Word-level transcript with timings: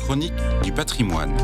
chronique 0.00 0.32
du 0.64 0.72
patrimoine. 0.72 1.36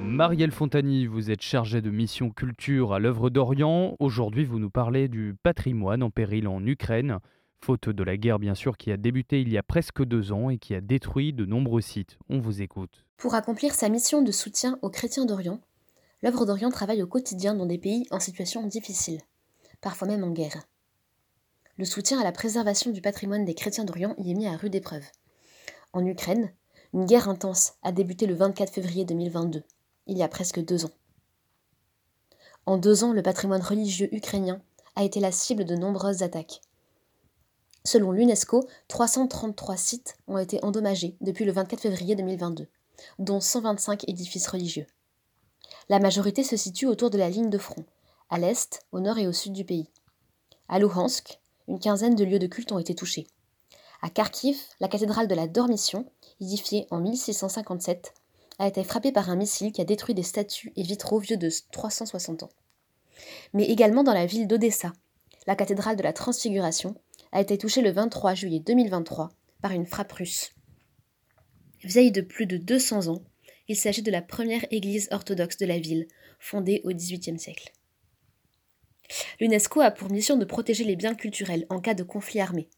Marielle 0.00 0.50
Fontani, 0.50 1.06
vous 1.06 1.30
êtes 1.30 1.42
chargée 1.42 1.82
de 1.82 1.90
mission 1.90 2.30
culture 2.30 2.94
à 2.94 2.98
l'œuvre 2.98 3.30
d'Orient. 3.30 3.96
Aujourd'hui, 3.98 4.44
vous 4.44 4.58
nous 4.58 4.70
parlez 4.70 5.08
du 5.08 5.34
patrimoine 5.42 6.02
en 6.02 6.10
péril 6.10 6.48
en 6.48 6.64
Ukraine, 6.64 7.18
faute 7.62 7.88
de 7.90 8.02
la 8.02 8.16
guerre 8.16 8.38
bien 8.38 8.54
sûr 8.54 8.76
qui 8.76 8.90
a 8.90 8.96
débuté 8.96 9.40
il 9.40 9.52
y 9.52 9.58
a 9.58 9.62
presque 9.62 10.02
deux 10.02 10.32
ans 10.32 10.50
et 10.50 10.58
qui 10.58 10.74
a 10.74 10.80
détruit 10.80 11.32
de 11.32 11.44
nombreux 11.44 11.82
sites. 11.82 12.18
On 12.28 12.38
vous 12.38 12.62
écoute. 12.62 13.04
Pour 13.18 13.34
accomplir 13.34 13.74
sa 13.74 13.88
mission 13.88 14.22
de 14.22 14.32
soutien 14.32 14.78
aux 14.82 14.90
chrétiens 14.90 15.26
d'Orient, 15.26 15.60
l'œuvre 16.22 16.46
d'Orient 16.46 16.70
travaille 16.70 17.02
au 17.02 17.06
quotidien 17.06 17.54
dans 17.54 17.66
des 17.66 17.78
pays 17.78 18.06
en 18.10 18.20
situation 18.20 18.66
difficile, 18.66 19.20
parfois 19.80 20.08
même 20.08 20.24
en 20.24 20.30
guerre. 20.30 20.62
Le 21.76 21.84
soutien 21.84 22.20
à 22.20 22.24
la 22.24 22.30
préservation 22.30 22.92
du 22.92 23.00
patrimoine 23.00 23.44
des 23.44 23.54
chrétiens 23.54 23.84
d'Orient 23.84 24.14
y 24.18 24.30
est 24.30 24.34
mis 24.34 24.46
à 24.46 24.56
rude 24.56 24.76
épreuve. 24.76 25.04
En 25.92 26.06
Ukraine, 26.06 26.52
une 26.92 27.04
guerre 27.04 27.28
intense 27.28 27.72
a 27.82 27.90
débuté 27.90 28.26
le 28.26 28.34
24 28.34 28.72
février 28.72 29.04
2022, 29.04 29.64
il 30.06 30.16
y 30.16 30.22
a 30.22 30.28
presque 30.28 30.64
deux 30.64 30.84
ans. 30.84 30.92
En 32.66 32.76
deux 32.76 33.02
ans, 33.02 33.12
le 33.12 33.22
patrimoine 33.22 33.60
religieux 33.60 34.08
ukrainien 34.14 34.62
a 34.94 35.02
été 35.02 35.18
la 35.18 35.32
cible 35.32 35.64
de 35.64 35.74
nombreuses 35.74 36.22
attaques. 36.22 36.60
Selon 37.84 38.12
l'UNESCO, 38.12 38.68
333 38.86 39.76
sites 39.76 40.16
ont 40.28 40.38
été 40.38 40.64
endommagés 40.64 41.16
depuis 41.20 41.44
le 41.44 41.52
24 41.52 41.80
février 41.80 42.14
2022, 42.14 42.68
dont 43.18 43.40
125 43.40 44.08
édifices 44.08 44.46
religieux. 44.46 44.86
La 45.88 45.98
majorité 45.98 46.44
se 46.44 46.56
situe 46.56 46.86
autour 46.86 47.10
de 47.10 47.18
la 47.18 47.28
ligne 47.28 47.50
de 47.50 47.58
front, 47.58 47.84
à 48.30 48.38
l'est, 48.38 48.86
au 48.92 49.00
nord 49.00 49.18
et 49.18 49.26
au 49.26 49.32
sud 49.32 49.52
du 49.52 49.64
pays. 49.64 49.90
À 50.68 50.78
Luhansk, 50.78 51.40
une 51.68 51.80
quinzaine 51.80 52.14
de 52.14 52.24
lieux 52.24 52.38
de 52.38 52.46
culte 52.46 52.72
ont 52.72 52.78
été 52.78 52.94
touchés. 52.94 53.26
À 54.02 54.10
Kharkiv, 54.10 54.58
la 54.80 54.88
cathédrale 54.88 55.28
de 55.28 55.34
la 55.34 55.46
Dormition, 55.46 56.06
édifiée 56.40 56.86
en 56.90 57.00
1657, 57.00 58.12
a 58.58 58.68
été 58.68 58.84
frappée 58.84 59.12
par 59.12 59.30
un 59.30 59.36
missile 59.36 59.72
qui 59.72 59.80
a 59.80 59.84
détruit 59.84 60.14
des 60.14 60.22
statues 60.22 60.72
et 60.76 60.82
vitraux 60.82 61.18
vieux 61.18 61.36
de 61.36 61.50
360 61.72 62.42
ans. 62.42 62.50
Mais 63.52 63.64
également 63.64 64.04
dans 64.04 64.12
la 64.12 64.26
ville 64.26 64.46
d'Odessa, 64.46 64.92
la 65.46 65.56
cathédrale 65.56 65.96
de 65.96 66.02
la 66.02 66.12
Transfiguration 66.12 66.94
a 67.32 67.40
été 67.40 67.58
touchée 67.58 67.82
le 67.82 67.90
23 67.90 68.34
juillet 68.34 68.60
2023 68.60 69.30
par 69.60 69.72
une 69.72 69.86
frappe 69.86 70.12
russe. 70.12 70.52
Vieille 71.82 72.12
de 72.12 72.20
plus 72.20 72.46
de 72.46 72.56
200 72.56 73.08
ans, 73.08 73.22
il 73.68 73.76
s'agit 73.76 74.02
de 74.02 74.10
la 74.10 74.22
première 74.22 74.64
église 74.70 75.08
orthodoxe 75.10 75.56
de 75.56 75.66
la 75.66 75.78
ville, 75.78 76.06
fondée 76.38 76.80
au 76.84 76.90
XVIIIe 76.90 77.38
siècle. 77.38 77.72
L'UNESCO 79.40 79.80
a 79.80 79.90
pour 79.90 80.10
mission 80.10 80.36
de 80.36 80.44
protéger 80.44 80.84
les 80.84 80.96
biens 80.96 81.14
culturels 81.14 81.66
en 81.68 81.80
cas 81.80 81.94
de 81.94 82.02
conflit 82.02 82.40
armé. 82.40 82.68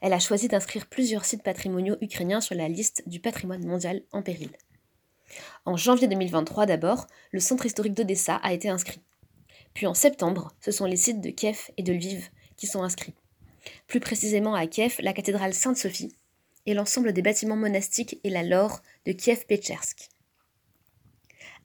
Elle 0.00 0.12
a 0.12 0.18
choisi 0.18 0.48
d'inscrire 0.48 0.86
plusieurs 0.86 1.24
sites 1.24 1.42
patrimoniaux 1.42 1.96
ukrainiens 2.00 2.40
sur 2.40 2.54
la 2.54 2.68
liste 2.68 3.02
du 3.06 3.20
patrimoine 3.20 3.66
mondial 3.66 4.02
en 4.12 4.22
péril. 4.22 4.50
En 5.64 5.76
janvier 5.76 6.08
2023 6.08 6.66
d'abord, 6.66 7.06
le 7.30 7.40
centre 7.40 7.66
historique 7.66 7.94
d'Odessa 7.94 8.36
a 8.36 8.52
été 8.52 8.68
inscrit. 8.68 9.00
Puis 9.74 9.86
en 9.86 9.94
septembre, 9.94 10.52
ce 10.60 10.72
sont 10.72 10.86
les 10.86 10.96
sites 10.96 11.20
de 11.20 11.30
Kiev 11.30 11.70
et 11.76 11.82
de 11.82 11.92
Lviv 11.92 12.30
qui 12.56 12.66
sont 12.66 12.82
inscrits. 12.82 13.14
Plus 13.86 14.00
précisément 14.00 14.54
à 14.54 14.66
Kiev, 14.66 14.96
la 15.00 15.12
cathédrale 15.12 15.54
Sainte-Sophie, 15.54 16.14
et 16.66 16.74
l'ensemble 16.74 17.12
des 17.12 17.22
bâtiments 17.22 17.56
monastiques 17.56 18.18
et 18.24 18.30
la 18.30 18.42
lore 18.42 18.80
de 19.06 19.12
Kiev-Pechersk. 19.12 20.08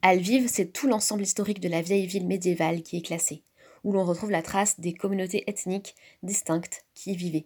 À 0.02 0.16
Lviv, 0.16 0.48
c'est 0.48 0.72
tout 0.72 0.88
l'ensemble 0.88 1.24
historique 1.24 1.60
de 1.60 1.70
la 1.70 1.82
vieille 1.82 2.08
ville 2.08 2.28
médiévale 2.28 2.82
qui 2.82 2.98
est 2.98 3.06
classé, 3.06 3.44
où 3.86 3.94
l'on 3.94 4.04
retrouve 4.04 4.32
la 4.32 4.42
trace 4.42 4.80
des 4.80 4.94
communautés 4.94 5.44
ethniques 5.48 5.96
distinctes 6.24 6.84
qui 6.96 7.14
y 7.14 7.16
vivaient, 7.16 7.46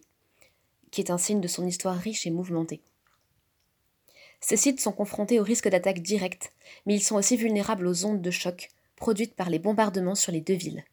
qui 0.90 1.02
est 1.02 1.10
un 1.10 1.18
signe 1.18 1.40
de 1.40 1.46
son 1.46 1.66
histoire 1.66 1.96
riche 1.96 2.26
et 2.26 2.30
mouvementée. 2.30 2.80
Ces 4.40 4.56
sites 4.56 4.80
sont 4.80 4.92
confrontés 4.92 5.38
au 5.38 5.44
risque 5.44 5.68
d'attaque 5.68 6.00
directe, 6.00 6.52
mais 6.86 6.94
ils 6.94 7.02
sont 7.02 7.16
aussi 7.16 7.36
vulnérables 7.36 7.86
aux 7.86 8.06
ondes 8.06 8.22
de 8.22 8.30
choc 8.30 8.70
produites 8.96 9.36
par 9.36 9.50
les 9.50 9.58
bombardements 9.58 10.14
sur 10.14 10.32
les 10.32 10.40
deux 10.40 10.54
villes. 10.54 10.84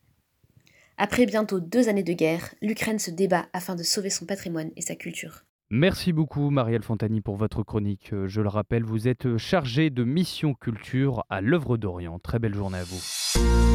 Après 0.98 1.26
bientôt 1.26 1.60
deux 1.60 1.88
années 1.88 2.04
de 2.04 2.14
guerre, 2.14 2.54
l'Ukraine 2.62 3.00
se 3.00 3.12
débat 3.12 3.48
afin 3.54 3.76
de 3.76 3.84
sauver 3.84 4.10
son 4.10 4.26
patrimoine 4.26 4.72
et 4.76 4.82
sa 4.82 4.96
culture. 4.96 5.44
Merci 5.70 6.12
beaucoup 6.12 6.50
Marielle 6.50 6.84
Fontani 6.84 7.22
pour 7.22 7.36
votre 7.36 7.64
chronique. 7.64 8.12
Euh, 8.14 8.28
je 8.28 8.42
le 8.42 8.50
rappelle, 8.50 8.84
vous 8.84 9.08
êtes 9.08 9.38
chargée 9.38 9.90
de 9.90 10.04
mission 10.04 10.54
culture 10.54 11.26
à 11.30 11.42
l'œuvre 11.42 11.78
d'Orient. 11.78 12.20
Très 12.20 12.40
belle 12.40 12.56
journée 12.56 12.80
à 12.80 12.84
vous. 12.84 13.67